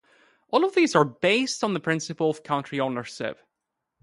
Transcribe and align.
All 0.49 0.65
of 0.65 0.73
these 0.73 0.95
are 0.95 1.05
based 1.05 1.63
on 1.63 1.75
the 1.75 1.79
principle 1.79 2.27
of 2.31 2.41
country 2.41 2.79
ownership. 2.79 3.39